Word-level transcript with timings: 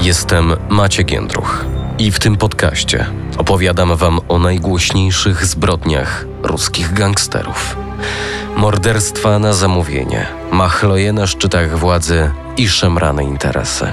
Jestem 0.00 0.56
Maciek 0.68 1.10
Jędruch 1.10 1.64
i 1.98 2.12
w 2.12 2.18
tym 2.18 2.36
podcaście 2.36 3.06
opowiadam 3.38 3.96
wam 3.96 4.20
o 4.28 4.38
najgłośniejszych 4.38 5.46
zbrodniach 5.46 6.26
ruskich 6.42 6.92
gangsterów. 6.92 7.76
Morderstwa 8.56 9.38
na 9.38 9.52
zamówienie, 9.52 10.26
machloje 10.52 11.12
na 11.12 11.26
szczytach 11.26 11.78
władzy 11.78 12.30
i 12.56 12.68
szemrane 12.68 13.24
interesy. 13.24 13.92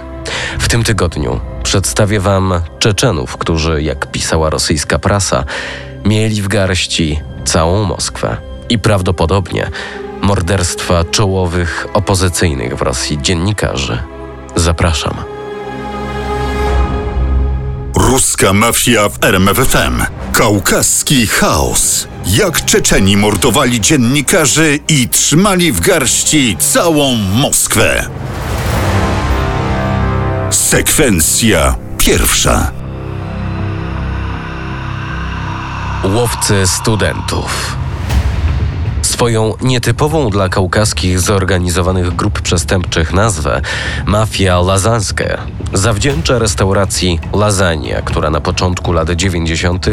W 0.60 0.68
tym 0.68 0.84
tygodniu 0.84 1.40
przedstawię 1.64 2.20
wam 2.20 2.62
Czeczenów, 2.80 3.38
którzy, 3.38 3.84
jak 3.84 4.12
pisała 4.12 4.50
rosyjska 4.50 5.00
prasa, 5.00 5.44
mieli 6.06 6.42
w 6.42 6.48
garści 6.48 7.20
całą 7.46 7.84
Moskwę 7.84 8.38
i 8.70 8.80
prawdopodobnie 8.80 9.70
morderstwa 10.22 11.04
czołowych 11.04 11.88
opozycyjnych 11.94 12.78
w 12.78 12.82
Rosji 12.82 13.22
dziennikarzy. 13.22 14.04
Zapraszam. 14.56 15.37
Ruska 17.98 18.54
mafia 18.54 19.10
w 19.10 19.24
RMFFM. 19.24 20.02
Kaukaski 20.34 21.28
chaos. 21.28 22.08
Jak 22.26 22.66
Czeczeni 22.66 23.18
mordowali 23.18 23.82
dziennikarzy 23.82 24.80
i 24.90 25.10
trzymali 25.10 25.72
w 25.72 25.80
garści 25.80 26.58
całą 26.60 27.16
Moskwę. 27.16 28.10
Sekwencja 30.50 31.76
pierwsza. 31.98 32.72
Łowcy 36.04 36.68
studentów. 36.68 37.77
Swoją 39.18 39.54
nietypową 39.62 40.30
dla 40.30 40.50
kaukaskich 40.50 41.20
zorganizowanych 41.20 42.16
grup 42.16 42.42
przestępczych 42.42 43.14
nazwę 43.14 43.62
Mafia 44.06 44.62
Lazanska 44.62 45.38
zawdzięcza 45.74 46.40
restauracji 46.40 47.20
Lasagna, 47.34 48.02
która 48.06 48.30
na 48.30 48.42
początku 48.42 48.94
lat 48.94 49.10
90. 49.10 49.86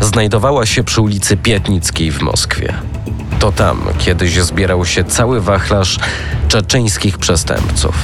znajdowała 0.00 0.66
się 0.66 0.84
przy 0.84 1.00
ulicy 1.00 1.36
Pietnickiej 1.36 2.10
w 2.10 2.22
Moskwie. 2.22 2.74
To 3.38 3.52
tam 3.52 3.82
kiedyś 3.98 4.40
zbierał 4.40 4.84
się 4.84 5.04
cały 5.04 5.40
wachlarz 5.40 5.98
czeczeńskich 6.48 7.18
przestępców. 7.18 7.94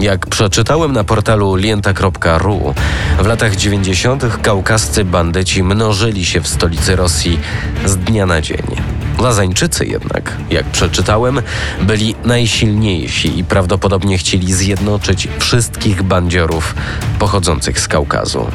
Jak 0.00 0.26
przeczytałem 0.26 0.92
na 0.92 1.04
portalu 1.04 1.54
lienta.ru, 1.54 2.74
w 3.18 3.26
latach 3.26 3.56
90. 3.56 4.24
kaukascy 4.42 5.04
bandyci 5.04 5.62
mnożyli 5.62 6.24
się 6.24 6.40
w 6.40 6.48
stolicy 6.48 6.96
Rosji 6.96 7.40
z 7.84 7.96
dnia 7.96 8.26
na 8.26 8.40
dzień. 8.40 9.03
Lazańczycy 9.18 9.86
jednak, 9.86 10.36
jak 10.50 10.66
przeczytałem, 10.66 11.42
byli 11.80 12.14
najsilniejsi 12.24 13.38
i 13.38 13.44
prawdopodobnie 13.44 14.18
chcieli 14.18 14.52
zjednoczyć 14.52 15.28
wszystkich 15.38 16.02
bandziorów 16.02 16.74
pochodzących 17.18 17.80
z 17.80 17.88
Kaukazu. 17.88 18.46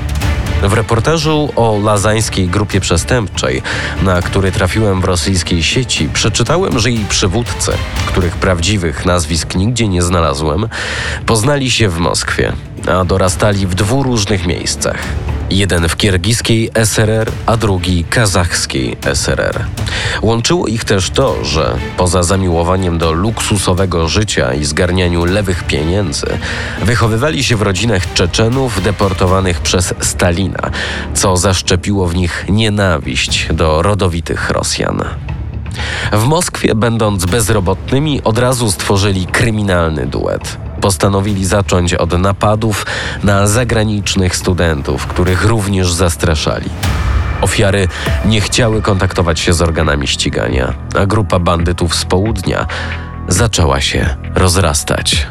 W 0.64 0.74
reportażu 0.74 1.50
o 1.56 1.80
lazańskiej 1.84 2.48
grupie 2.48 2.80
przestępczej, 2.80 3.62
na 4.04 4.22
który 4.22 4.52
trafiłem 4.52 5.02
w 5.02 5.06
rosyjskiej 5.06 5.64
sieci, 5.64 6.10
przeczytałem, 6.14 6.80
że 6.80 6.92
jej 6.92 7.06
przywódcy, 7.06 7.72
których 8.06 8.36
prawdziwych 8.36 9.06
nazwisk 9.06 9.56
nigdzie 9.56 9.88
nie 9.88 10.02
znalazłem, 10.02 10.70
poznali 11.26 11.72
się 11.72 11.90
w 11.90 11.98
Moskwie, 11.98 12.54
a 12.88 13.06
dorastali 13.06 13.68
w 13.68 13.76
dwóch 13.76 14.06
różnych 14.06 14.48
miejscach. 14.48 14.98
Jeden 15.52 15.90
w 15.90 15.98
kirgiskiej 15.98 16.70
SRR, 16.86 17.32
a 17.46 17.58
drugi 17.58 18.04
kazachskiej 18.04 18.98
SRR. 19.14 19.66
Łączyło 20.22 20.68
ich 20.68 20.84
też 20.84 21.10
to, 21.10 21.46
że 21.46 21.76
poza 21.98 22.24
zamiłowaniem 22.24 22.98
do 22.98 23.12
luksusowego 23.12 24.08
życia 24.08 24.54
i 24.54 24.66
zgarnianiu 24.66 25.26
lewych 25.26 25.64
pieniędzy, 25.64 26.28
wychowywali 26.82 27.44
się 27.44 27.56
w 27.56 27.62
rodzinach 27.62 28.14
Czeczenów 28.14 28.84
deportowanych 28.84 29.62
przez 29.62 29.94
Stalina, 30.00 30.72
co 31.14 31.38
zaszczepiło 31.38 32.08
w 32.08 32.16
nich 32.16 32.46
nienawiść 32.50 33.48
do 33.54 33.82
rodowitych 33.82 34.50
Rosjan. 34.50 35.04
W 36.12 36.24
Moskwie, 36.24 36.76
będąc 36.76 37.26
bezrobotnymi, 37.26 38.24
od 38.24 38.38
razu 38.38 38.72
stworzyli 38.72 39.26
kryminalny 39.26 40.06
duet. 40.06 40.69
Postanowili 40.82 41.46
zacząć 41.46 41.94
od 41.94 42.20
napadów 42.20 42.86
na 43.24 43.48
zagranicznych 43.48 44.36
studentów, 44.36 45.08
których 45.08 45.46
również 45.46 45.94
zastraszali. 45.94 46.70
Ofiary 47.42 47.88
nie 48.26 48.42
chciały 48.42 48.82
kontaktować 48.82 49.40
się 49.40 49.54
z 49.54 49.62
organami 49.62 50.08
ścigania, 50.08 50.74
a 51.00 51.06
grupa 51.06 51.40
bandytów 51.40 51.96
z 51.96 52.06
południa 52.06 52.68
zaczęła 53.28 53.82
się 53.82 54.16
rozrastać. 54.36 55.28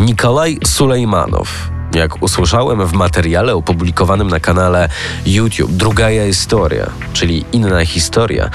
Nikolaj 0.00 0.58
Sulejmanow, 0.64 1.70
jak 1.94 2.22
usłyszałem 2.22 2.86
w 2.86 2.92
materiale 2.92 3.54
opublikowanym 3.54 4.28
na 4.28 4.40
kanale 4.40 4.88
YouTube 5.26 5.72
Drugaja 5.72 6.26
Historia, 6.26 6.86
czyli 7.12 7.44
inna 7.52 7.84
historia, 7.84 8.50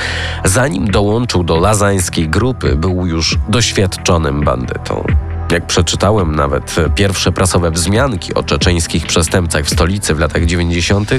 zanim 0.45 0.91
dołączył 0.91 1.43
do 1.43 1.59
lazańskiej 1.59 2.29
grupy, 2.29 2.75
był 2.75 3.05
już 3.05 3.37
doświadczonym 3.49 4.41
bandytą. 4.41 5.26
Jak 5.51 5.67
przeczytałem 5.67 6.35
nawet 6.35 6.75
pierwsze 6.95 7.31
prasowe 7.31 7.71
wzmianki 7.71 8.33
o 8.33 8.43
czeczeńskich 8.43 9.07
przestępcach 9.07 9.65
w 9.65 9.69
stolicy 9.69 10.15
w 10.15 10.19
latach 10.19 10.45
90., 10.45 11.11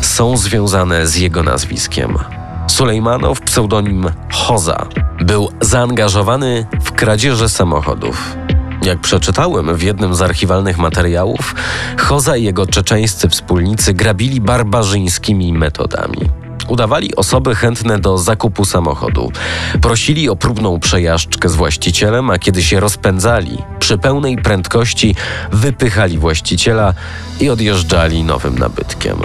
są 0.00 0.36
związane 0.36 1.06
z 1.06 1.16
jego 1.16 1.42
nazwiskiem. 1.42 2.18
Sulejmanow, 2.66 3.40
pseudonim 3.40 4.06
Hoza, 4.32 4.86
był 5.20 5.48
zaangażowany 5.60 6.66
w 6.84 6.92
kradzieże 6.92 7.48
samochodów. 7.48 8.36
Jak 8.82 9.00
przeczytałem 9.00 9.76
w 9.76 9.82
jednym 9.82 10.14
z 10.14 10.22
archiwalnych 10.22 10.78
materiałów, 10.78 11.54
Hoza 11.98 12.36
i 12.36 12.44
jego 12.44 12.66
czeczeńscy 12.66 13.28
wspólnicy 13.28 13.94
grabili 13.94 14.40
barbarzyńskimi 14.40 15.52
metodami. 15.52 16.45
Udawali 16.68 17.16
osoby 17.16 17.54
chętne 17.54 17.98
do 17.98 18.18
zakupu 18.18 18.64
samochodu. 18.64 19.32
Prosili 19.80 20.28
o 20.28 20.36
próbną 20.36 20.80
przejażdżkę 20.80 21.48
z 21.48 21.54
właścicielem, 21.54 22.30
a 22.30 22.38
kiedy 22.38 22.62
się 22.62 22.80
rozpędzali, 22.80 23.58
przy 23.78 23.98
pełnej 23.98 24.36
prędkości 24.36 25.14
wypychali 25.52 26.18
właściciela 26.18 26.94
i 27.40 27.50
odjeżdżali 27.50 28.24
nowym 28.24 28.58
nabytkiem. 28.58 29.16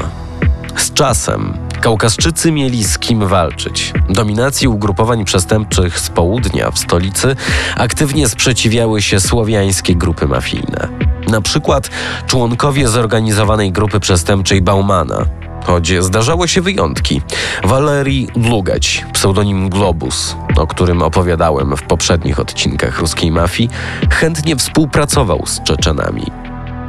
Z 0.77 0.93
czasem 0.93 1.53
Kaukaszczycy 1.81 2.51
mieli 2.51 2.83
z 2.83 2.99
kim 2.99 3.27
walczyć. 3.27 3.93
Dominacji 4.09 4.67
ugrupowań 4.67 5.25
przestępczych 5.25 5.99
z 5.99 6.09
południa 6.09 6.71
w 6.71 6.79
stolicy 6.79 7.35
aktywnie 7.77 8.29
sprzeciwiały 8.29 9.01
się 9.01 9.19
słowiańskie 9.19 9.95
grupy 9.95 10.27
mafijne. 10.27 10.87
Na 11.27 11.41
przykład 11.41 11.89
członkowie 12.27 12.87
zorganizowanej 12.87 13.71
grupy 13.71 13.99
przestępczej 13.99 14.61
Baumana, 14.61 15.25
choć 15.65 15.93
zdarzały 15.99 16.47
się 16.47 16.61
wyjątki. 16.61 17.21
Walerii 17.63 18.27
Dlugać, 18.35 19.05
pseudonim 19.13 19.69
Globus, 19.69 20.35
o 20.57 20.67
którym 20.67 21.01
opowiadałem 21.01 21.77
w 21.77 21.83
poprzednich 21.83 22.39
odcinkach 22.39 22.99
ruskiej 22.99 23.31
mafii, 23.31 23.69
chętnie 24.09 24.55
współpracował 24.55 25.45
z 25.45 25.63
Czeczenami. 25.63 26.31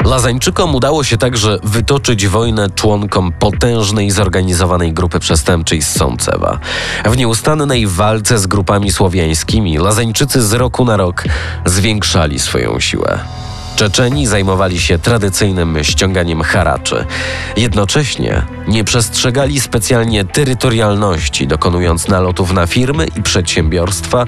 Lazańczykom 0.05 0.75
udało 0.75 1.05
się 1.05 1.19
także 1.19 1.59
wytoczyć 1.63 2.27
wojnę 2.27 2.71
członkom 2.71 3.33
potężnej 3.33 4.11
zorganizowanej 4.11 4.93
grupy 4.93 5.19
przestępczej 5.21 5.83
z 5.83 5.91
Sącewa. 5.91 6.59
W 7.05 7.17
nieustannej 7.17 7.87
walce 7.87 8.39
z 8.39 8.47
grupami 8.47 8.93
słowiańskimi 8.93 9.79
Lazańczycy 9.79 10.43
z 10.43 10.53
roku 10.53 10.85
na 10.85 10.97
rok 10.97 11.25
zwiększali 11.65 12.39
swoją 12.39 12.81
siłę. 12.81 13.19
Czeczeni 13.77 14.27
zajmowali 14.27 14.81
się 14.81 14.99
tradycyjnym 14.99 15.79
ściąganiem 15.83 16.43
haraczy. 16.43 17.05
Jednocześnie 17.57 18.43
nie 18.69 18.85
przestrzegali 18.85 19.61
specjalnie 19.61 20.25
terytorialności, 20.25 21.47
dokonując 21.47 22.09
nalotów 22.09 22.53
na 22.53 22.67
firmy 22.67 23.07
i 23.17 23.23
przedsiębiorstwa 23.23 24.27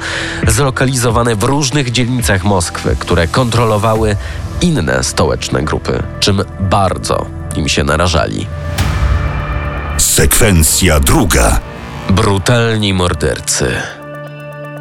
zlokalizowane 0.49 1.37
w 1.37 1.43
różnych 1.43 1.91
dzielnicach 1.91 2.45
Moskwy, 2.45 2.97
które 2.99 3.29
kontrolowały 3.29 4.17
inne 4.61 5.05
stołeczne 5.05 5.63
grupy, 5.63 6.03
czym 6.21 6.43
bardzo 6.61 7.27
im 7.57 7.69
się 7.69 7.85
narażali. 7.85 8.47
Sekwencja 9.99 11.01
druga. 11.01 11.61
Brutalni 12.11 12.95
mordercy. 12.95 13.77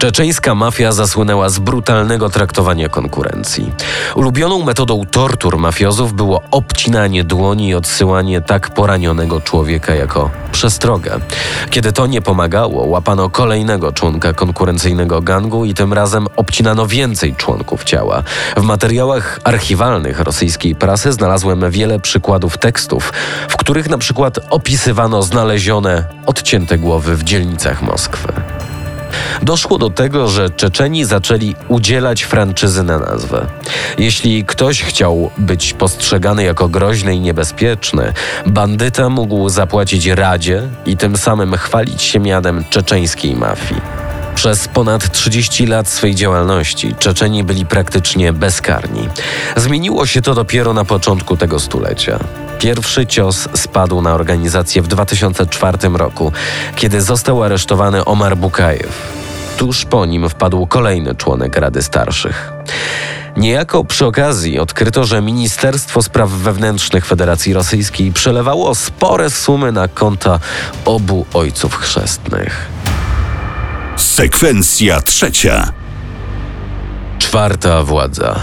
Czeczeńska 0.03 0.55
mafia 0.55 0.91
zasłynęła 0.91 1.49
z 1.49 1.59
brutalnego 1.59 2.29
traktowania 2.29 2.89
konkurencji. 2.89 3.71
Ulubioną 4.15 4.63
metodą 4.63 5.01
tortur 5.11 5.57
mafiozów 5.57 6.13
było 6.13 6.41
obcinanie 6.51 7.23
dłoni 7.23 7.67
i 7.67 7.75
odsyłanie 7.75 8.41
tak 8.41 8.69
poranionego 8.69 9.41
człowieka 9.41 9.95
jako 9.95 10.29
przestrogę. 10.51 11.19
Kiedy 11.69 11.93
to 11.93 12.07
nie 12.07 12.21
pomagało, 12.21 12.85
łapano 12.85 13.29
kolejnego 13.29 13.91
członka 13.91 14.33
konkurencyjnego 14.33 15.21
gangu 15.21 15.65
i 15.65 15.73
tym 15.73 15.93
razem 15.93 16.27
obcinano 16.35 16.87
więcej 16.87 17.35
członków 17.35 17.83
ciała. 17.83 18.23
W 18.57 18.61
materiałach 18.61 19.39
archiwalnych 19.43 20.19
rosyjskiej 20.19 20.75
prasy 20.75 21.11
znalazłem 21.11 21.71
wiele 21.71 21.99
przykładów 21.99 22.57
tekstów, 22.57 23.13
w 23.49 23.57
których 23.57 23.89
na 23.89 23.97
przykład 23.97 24.39
opisywano 24.49 25.23
znalezione 25.23 26.05
odcięte 26.25 26.77
głowy 26.77 27.15
w 27.15 27.23
dzielnicach 27.23 27.81
Moskwy. 27.81 28.33
Doszło 29.41 29.77
do 29.77 29.89
tego, 29.89 30.27
że 30.27 30.49
Czeczeni 30.49 31.05
zaczęli 31.05 31.55
udzielać 31.67 32.23
franczyzy 32.23 32.83
na 32.83 32.99
nazwę. 32.99 33.45
Jeśli 33.97 34.45
ktoś 34.45 34.83
chciał 34.83 35.29
być 35.37 35.73
postrzegany 35.73 36.43
jako 36.43 36.67
groźny 36.67 37.15
i 37.15 37.19
niebezpieczny, 37.19 38.13
bandyta 38.45 39.09
mógł 39.09 39.49
zapłacić 39.49 40.05
radzie 40.05 40.61
i 40.85 40.97
tym 40.97 41.17
samym 41.17 41.55
chwalić 41.57 42.01
się 42.01 42.19
mianem 42.19 42.63
czeczeńskiej 42.69 43.35
mafii. 43.35 44.02
Przez 44.43 44.67
ponad 44.67 45.11
30 45.11 45.65
lat 45.65 45.87
swej 45.87 46.15
działalności 46.15 46.95
Czeczeni 46.99 47.43
byli 47.43 47.65
praktycznie 47.65 48.33
bezkarni. 48.33 49.09
Zmieniło 49.55 50.05
się 50.05 50.21
to 50.21 50.35
dopiero 50.35 50.73
na 50.73 50.85
początku 50.85 51.37
tego 51.37 51.59
stulecia. 51.59 52.19
Pierwszy 52.59 53.07
cios 53.07 53.49
spadł 53.53 54.01
na 54.01 54.13
organizację 54.13 54.81
w 54.81 54.87
2004 54.87 55.77
roku, 55.93 56.31
kiedy 56.75 57.01
został 57.01 57.43
aresztowany 57.43 58.05
Omar 58.05 58.37
Bukajew. 58.37 59.13
Tuż 59.57 59.85
po 59.85 60.05
nim 60.05 60.29
wpadł 60.29 60.67
kolejny 60.67 61.15
członek 61.15 61.57
Rady 61.57 61.83
Starszych. 61.83 62.53
Niejako 63.37 63.83
przy 63.83 64.05
okazji 64.05 64.59
odkryto, 64.59 65.05
że 65.05 65.21
Ministerstwo 65.21 66.01
Spraw 66.01 66.29
Wewnętrznych 66.29 67.05
Federacji 67.05 67.53
Rosyjskiej 67.53 68.11
przelewało 68.11 68.75
spore 68.75 69.29
sumy 69.29 69.71
na 69.71 69.87
konta 69.87 70.39
obu 70.85 71.25
ojców 71.33 71.75
chrzestnych. 71.75 72.82
Sekwencja 73.95 75.01
trzecia. 75.01 75.73
Czwarta 77.19 77.83
władza. 77.83 78.39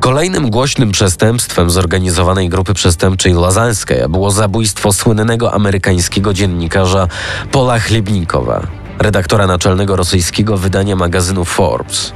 Kolejnym 0.00 0.50
głośnym 0.50 0.92
przestępstwem 0.92 1.70
zorganizowanej 1.70 2.48
grupy 2.48 2.74
przestępczej 2.74 3.32
Lazańskiej 3.32 4.08
było 4.08 4.30
zabójstwo 4.30 4.92
słynnego 4.92 5.52
amerykańskiego 5.52 6.34
dziennikarza 6.34 7.08
Pola 7.52 7.78
Chlebnikowa, 7.78 8.66
redaktora 8.98 9.46
naczelnego 9.46 9.96
rosyjskiego 9.96 10.56
wydania 10.56 10.96
magazynu 10.96 11.44
Forbes. 11.44 12.12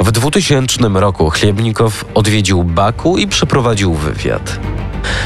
W 0.00 0.12
2000 0.12 0.88
roku 0.94 1.30
Chlebnikow 1.30 2.04
odwiedził 2.14 2.64
Baku 2.64 3.18
i 3.18 3.28
przeprowadził 3.28 3.94
wywiad. 3.94 4.60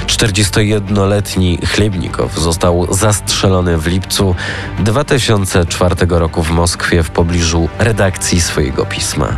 41-letni 0.06 1.59
Chlebnikow 1.67 2.35
został 2.39 2.95
zastrzelony 2.95 3.79
w 3.79 3.87
lipcu 3.87 4.35
2004 4.79 5.95
roku 6.09 6.43
w 6.43 6.51
Moskwie 6.51 7.03
w 7.03 7.11
pobliżu 7.11 7.69
redakcji 7.79 8.41
swojego 8.41 8.87
pisma. 8.87 9.37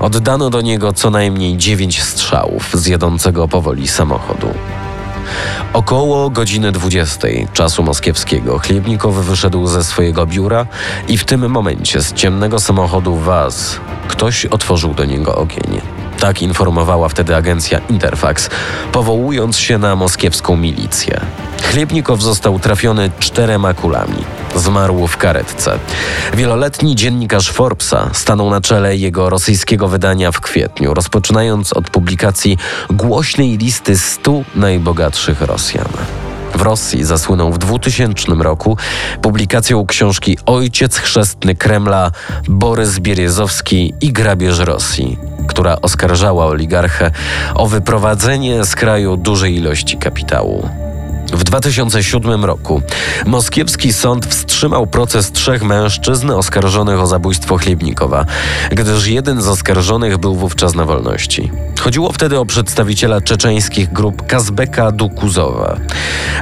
Oddano 0.00 0.50
do 0.50 0.60
niego 0.60 0.92
co 0.92 1.10
najmniej 1.10 1.56
9 1.56 2.02
strzałów 2.02 2.70
z 2.74 2.86
jadącego 2.86 3.48
powoli 3.48 3.88
samochodu. 3.88 4.54
Około 5.72 6.30
godziny 6.30 6.72
20 6.72 7.28
czasu 7.52 7.82
moskiewskiego 7.82 8.58
Chlebnikow 8.58 9.14
wyszedł 9.14 9.66
ze 9.66 9.84
swojego 9.84 10.26
biura 10.26 10.66
i 11.08 11.18
w 11.18 11.24
tym 11.24 11.50
momencie 11.50 12.02
z 12.02 12.12
ciemnego 12.12 12.60
samochodu 12.60 13.16
Waz 13.16 13.80
ktoś 14.08 14.46
otworzył 14.46 14.94
do 14.94 15.04
niego 15.04 15.36
ogień. 15.36 15.97
Tak 16.20 16.42
informowała 16.42 17.08
wtedy 17.08 17.36
agencja 17.36 17.80
Interfax, 17.90 18.50
powołując 18.92 19.58
się 19.58 19.78
na 19.78 19.96
moskiewską 19.96 20.56
milicję. 20.56 21.20
Chlebnikow 21.62 22.22
został 22.22 22.58
trafiony 22.58 23.10
czterema 23.18 23.74
kulami. 23.74 24.24
Zmarł 24.56 25.06
w 25.06 25.16
karetce. 25.16 25.78
Wieloletni 26.34 26.96
dziennikarz 26.96 27.50
Forbesa 27.50 28.10
stanął 28.12 28.50
na 28.50 28.60
czele 28.60 28.96
jego 28.96 29.30
rosyjskiego 29.30 29.88
wydania 29.88 30.32
w 30.32 30.40
kwietniu, 30.40 30.94
rozpoczynając 30.94 31.72
od 31.72 31.90
publikacji 31.90 32.58
głośnej 32.90 33.58
listy 33.58 33.98
100 33.98 34.42
najbogatszych 34.54 35.40
Rosjan. 35.40 35.88
W 36.54 36.62
Rosji 36.62 37.04
zasłynął 37.04 37.52
w 37.52 37.58
2000 37.58 38.32
roku 38.40 38.76
publikacją 39.22 39.86
książki 39.86 40.38
Ojciec 40.46 40.96
chrzestny 40.96 41.54
Kremla 41.54 42.10
Borys 42.48 42.98
Bierizowski 42.98 43.94
i 44.00 44.12
grabież 44.12 44.58
Rosji, 44.58 45.18
która 45.48 45.76
oskarżała 45.82 46.46
oligarchę 46.46 47.10
o 47.54 47.66
wyprowadzenie 47.66 48.64
z 48.64 48.74
kraju 48.76 49.16
dużej 49.16 49.56
ilości 49.56 49.96
kapitału. 49.96 50.87
W 51.32 51.44
2007 51.44 52.44
roku 52.44 52.82
moskiewski 53.26 53.92
sąd 53.92 54.26
wstrzymał 54.26 54.86
proces 54.86 55.32
trzech 55.32 55.62
mężczyzn 55.62 56.30
oskarżonych 56.30 57.00
o 57.00 57.06
zabójstwo 57.06 57.58
Chlebnikowa, 57.58 58.24
gdyż 58.70 59.06
jeden 59.06 59.42
z 59.42 59.48
oskarżonych 59.48 60.18
był 60.18 60.34
wówczas 60.34 60.74
na 60.74 60.84
wolności. 60.84 61.50
Chodziło 61.80 62.12
wtedy 62.12 62.38
o 62.38 62.46
przedstawiciela 62.46 63.20
czeczeńskich 63.20 63.92
grup 63.92 64.26
Kazbeka 64.26 64.92
Dukuzowa. 64.92 65.76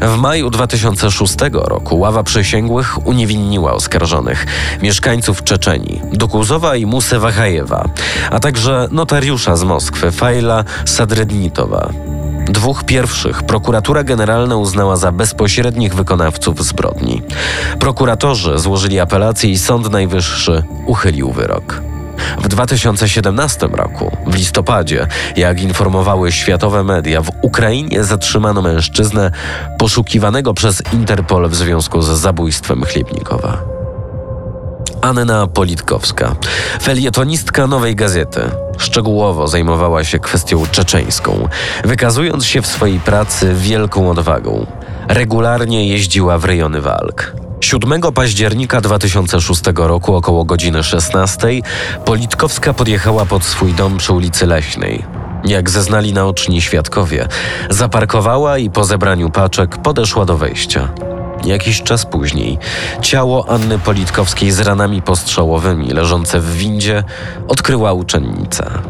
W 0.03 0.17
maju 0.17 0.50
2006 0.50 1.35
roku 1.53 1.99
ława 1.99 2.23
przysięgłych 2.23 3.06
uniewinniła 3.06 3.73
oskarżonych, 3.73 4.47
mieszkańców 4.82 5.44
Czeczeni, 5.44 6.00
Dukuzowa 6.12 6.77
i 6.77 6.87
Musę 6.87 7.19
Wachajewa, 7.19 7.89
a 8.31 8.41
także 8.41 8.89
notariusza 8.91 9.56
z 9.56 9.65
Moskwy, 9.65 10.11
Fajla 10.11 10.65
Sadrednitowa. 10.85 11.93
Dwóch 12.48 12.84
pierwszych 12.84 13.43
prokuratura 13.43 14.04
generalna 14.04 14.56
uznała 14.56 14.96
za 14.96 15.12
bezpośrednich 15.12 15.94
wykonawców 15.94 16.64
zbrodni. 16.64 17.22
Prokuratorzy 17.78 18.58
złożyli 18.58 19.00
apelację 19.00 19.50
i 19.50 19.58
Sąd 19.58 19.90
Najwyższy 19.90 20.62
uchylił 20.87 21.32
wyrok. 21.32 21.82
W 22.43 22.48
2017 22.48 23.66
roku, 23.66 24.16
w 24.26 24.34
listopadzie, 24.34 25.06
jak 25.37 25.60
informowały 25.60 26.32
światowe 26.32 26.84
media, 26.84 27.22
w 27.22 27.31
Ukrainie 27.43 28.04
zatrzymano 28.04 28.62
mężczyznę 28.62 29.31
poszukiwanego 29.78 30.54
przez 30.54 30.82
Interpol 30.93 31.48
w 31.48 31.54
związku 31.54 32.02
z 32.02 32.06
zabójstwem 32.06 32.84
Chlebnikowa. 32.84 33.75
Anna 35.06 35.47
Politkowska, 35.47 36.37
felietonistka 36.82 37.67
Nowej 37.67 37.97
Gazety, 37.97 38.41
szczegółowo 38.79 39.49
zajmowała 39.49 40.05
się 40.05 40.19
kwestią 40.19 40.67
czeczeńską, 40.67 41.49
wykazując 41.85 42.47
się 42.47 42.62
w 42.62 42.67
swojej 42.67 43.00
pracy 43.00 43.55
wielką 43.55 44.11
odwagą. 44.11 44.67
Regularnie 45.08 45.88
jeździła 45.88 46.38
w 46.38 46.44
rejony 46.44 46.81
walk. 46.81 47.37
7 47.61 48.00
października 48.14 48.81
2006 48.81 49.62
roku 49.76 50.14
około 50.14 50.44
godziny 50.44 50.82
16 50.82 51.49
Politkowska 52.05 52.75
podjechała 52.75 53.26
pod 53.26 53.44
swój 53.44 53.73
dom 53.73 53.99
przy 53.99 54.12
ulicy 54.12 54.47
Leśnej. 54.47 55.05
Jak 55.44 55.70
zeznali 55.70 56.12
naoczni 56.12 56.62
świadkowie, 56.62 57.29
zaparkowała 57.70 58.58
i 58.58 58.70
po 58.70 58.85
zebraniu 58.85 59.31
paczek 59.31 59.76
podeszła 59.76 60.25
do 60.25 60.37
wejścia. 60.37 60.88
Jakiś 61.46 61.82
czas 61.82 62.06
później 62.06 62.58
ciało 63.00 63.48
Anny 63.48 63.78
Politkowskiej 63.78 64.50
z 64.50 64.60
ranami 64.60 65.02
postrzałowymi 65.02 65.88
leżące 65.88 66.40
w 66.40 66.56
windzie 66.56 67.04
odkryła 67.48 67.93
uczennica. 67.93 68.82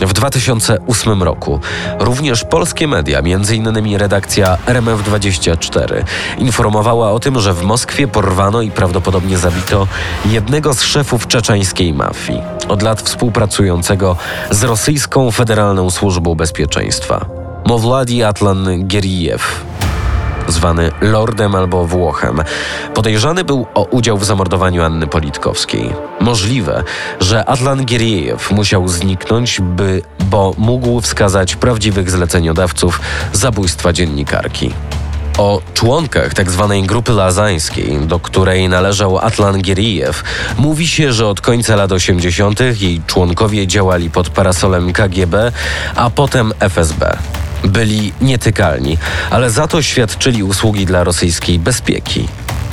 W 0.00 0.12
2008 0.12 1.22
roku 1.22 1.60
również 1.98 2.44
polskie 2.44 2.88
media, 2.88 3.18
m.in. 3.18 3.96
redakcja 3.96 4.58
RMF24, 4.66 6.04
informowała 6.38 7.12
o 7.12 7.20
tym, 7.20 7.40
że 7.40 7.54
w 7.54 7.62
Moskwie 7.62 8.08
porwano 8.08 8.62
i 8.62 8.70
prawdopodobnie 8.70 9.38
zabito 9.38 9.86
jednego 10.24 10.74
z 10.74 10.82
szefów 10.82 11.26
czeczeńskiej 11.26 11.94
mafii, 11.94 12.40
od 12.68 12.82
lat 12.82 13.02
współpracującego 13.02 14.16
z 14.50 14.64
rosyjską 14.64 15.30
Federalną 15.30 15.90
Służbą 15.90 16.34
Bezpieczeństwa. 16.34 17.26
Mowladi 17.66 18.22
Atlan 18.22 18.88
Gerijew, 18.88 19.64
zwany 20.48 20.90
Lordem 21.00 21.54
albo 21.54 21.86
Włochem. 21.86 22.42
Podejrzany 22.94 23.44
był 23.44 23.66
o 23.74 23.82
udział 23.82 24.18
w 24.18 24.24
zamordowaniu 24.24 24.82
Anny 24.82 25.06
Politkowskiej. 25.06 25.92
Możliwe, 26.20 26.84
że 27.20 27.44
Atlan 27.44 27.84
Gieriejew 27.84 28.50
musiał 28.50 28.88
zniknąć, 28.88 29.60
by, 29.60 30.02
bo 30.30 30.54
mógł 30.58 31.00
wskazać 31.00 31.56
prawdziwych 31.56 32.10
zleceniodawców 32.10 33.00
zabójstwa 33.32 33.92
dziennikarki. 33.92 34.72
O 35.38 35.60
członkach 35.74 36.34
tzw. 36.34 36.66
Tak 36.68 36.86
grupy 36.86 37.12
lazańskiej, 37.12 37.98
do 37.98 38.18
której 38.18 38.68
należał 38.68 39.18
Atlan 39.18 39.62
Girijew, 39.62 40.24
mówi 40.58 40.88
się, 40.88 41.12
że 41.12 41.26
od 41.26 41.40
końca 41.40 41.76
lat 41.76 41.92
80. 41.92 42.60
jej 42.60 43.00
członkowie 43.06 43.66
działali 43.66 44.10
pod 44.10 44.28
parasolem 44.28 44.92
KGB, 44.92 45.52
a 45.96 46.10
potem 46.10 46.52
FSB. 46.60 47.16
Byli 47.64 48.12
nietykalni, 48.20 48.98
ale 49.30 49.50
za 49.50 49.68
to 49.68 49.82
świadczyli 49.82 50.42
usługi 50.42 50.86
dla 50.86 51.04
rosyjskiej 51.04 51.58
bezpieki. 51.58 52.28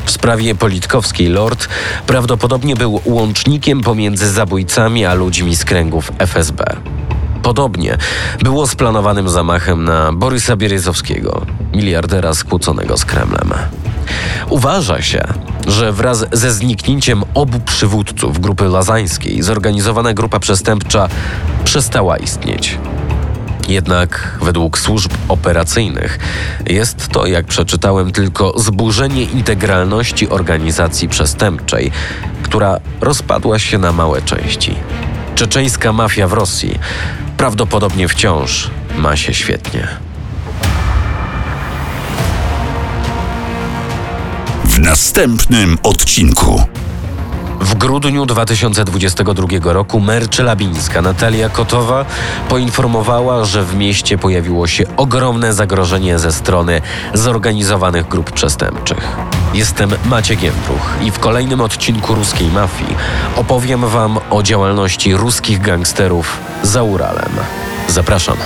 W 0.05 0.11
sprawie 0.11 0.55
Politkowskiej 0.55 1.27
Lord 1.27 1.67
prawdopodobnie 2.07 2.75
był 2.75 3.01
łącznikiem 3.05 3.81
pomiędzy 3.81 4.31
zabójcami 4.31 5.05
a 5.05 5.13
ludźmi 5.13 5.55
z 5.55 5.65
kręgów 5.65 6.11
FSB. 6.19 6.63
Podobnie 7.43 7.97
było 8.41 8.67
z 8.67 8.75
planowanym 8.75 9.29
zamachem 9.29 9.83
na 9.85 10.13
Borysa 10.13 10.55
Bieryzowskiego, 10.55 11.45
miliardera 11.73 12.33
skłóconego 12.33 12.97
z 12.97 13.05
Kremlem. 13.05 13.53
Uważa 14.49 15.01
się, 15.01 15.27
że 15.67 15.91
wraz 15.91 16.25
ze 16.31 16.51
zniknięciem 16.51 17.23
obu 17.33 17.59
przywódców 17.59 18.39
grupy 18.39 18.63
lazańskiej 18.63 19.41
zorganizowana 19.41 20.13
grupa 20.13 20.39
przestępcza 20.39 21.09
przestała 21.63 22.17
istnieć. 22.17 22.77
Jednak 23.67 24.37
według 24.41 24.79
służb 24.79 25.11
operacyjnych 25.27 26.19
jest 26.67 27.07
to, 27.07 27.25
jak 27.25 27.45
przeczytałem, 27.45 28.11
tylko 28.11 28.59
zburzenie 28.59 29.23
integralności 29.23 30.29
organizacji 30.29 31.09
przestępczej, 31.09 31.91
która 32.43 32.79
rozpadła 33.01 33.59
się 33.59 33.77
na 33.77 33.91
małe 33.91 34.21
części. 34.21 34.75
Czeczeńska 35.35 35.93
mafia 35.93 36.27
w 36.27 36.33
Rosji 36.33 36.79
prawdopodobnie 37.37 38.07
wciąż 38.07 38.69
ma 38.97 39.15
się 39.15 39.33
świetnie. 39.33 39.87
W 44.65 44.79
następnym 44.79 45.77
odcinku. 45.83 46.63
W 47.63 47.75
grudniu 47.75 48.25
2022 48.25 49.73
roku 49.73 49.99
mer 49.99 50.29
Czelabińska 50.29 51.01
Natalia 51.01 51.49
Kotowa 51.49 52.05
poinformowała, 52.49 53.45
że 53.45 53.63
w 53.63 53.75
mieście 53.75 54.17
pojawiło 54.17 54.67
się 54.67 54.83
ogromne 54.97 55.53
zagrożenie 55.53 56.19
ze 56.19 56.31
strony 56.31 56.81
zorganizowanych 57.13 58.07
grup 58.07 58.31
przestępczych. 58.31 59.17
Jestem 59.53 59.91
Maciek 60.05 60.43
Jędruch 60.43 60.95
i 61.01 61.11
w 61.11 61.19
kolejnym 61.19 61.61
odcinku 61.61 62.15
Ruskiej 62.15 62.47
Mafii 62.47 62.95
opowiem 63.35 63.87
Wam 63.87 64.19
o 64.29 64.43
działalności 64.43 65.15
ruskich 65.15 65.61
gangsterów 65.61 66.39
za 66.63 66.83
Uralem. 66.83 67.31
Zapraszam. 67.87 68.37